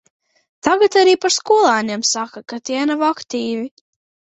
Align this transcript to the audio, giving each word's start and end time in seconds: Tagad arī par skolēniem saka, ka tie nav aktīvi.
Tagad 0.67 0.97
arī 1.01 1.13
par 1.27 1.35
skolēniem 1.37 2.07
saka, 2.15 2.47
ka 2.51 2.63
tie 2.71 2.85
nav 2.93 3.09
aktīvi. 3.15 3.75